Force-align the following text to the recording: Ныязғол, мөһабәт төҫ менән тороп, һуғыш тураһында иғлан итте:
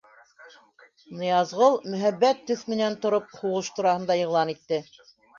Ныязғол, 1.17 1.75
мөһабәт 1.93 2.41
төҫ 2.51 2.63
менән 2.73 2.95
тороп, 3.03 3.27
һуғыш 3.41 3.69
тураһында 3.81 4.17
иғлан 4.23 4.53
итте: 4.55 4.81